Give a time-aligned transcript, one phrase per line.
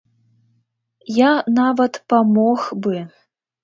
[1.19, 1.31] Я
[1.61, 2.95] нават памог бы.